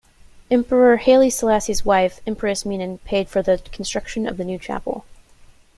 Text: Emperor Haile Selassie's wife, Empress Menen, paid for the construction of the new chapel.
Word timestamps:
Emperor 0.49 0.97
Haile 0.97 1.29
Selassie's 1.29 1.85
wife, 1.85 2.21
Empress 2.25 2.63
Menen, 2.65 2.97
paid 3.05 3.29
for 3.29 3.43
the 3.43 3.59
construction 3.71 4.25
of 4.27 4.37
the 4.37 4.43
new 4.43 4.57
chapel. 4.57 5.05